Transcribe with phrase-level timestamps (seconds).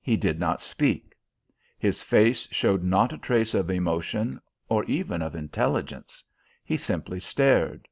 [0.00, 1.16] He did not speak.
[1.76, 6.22] His face showed not a trace of emotion or even of intelligence.
[6.64, 7.88] He simply stared.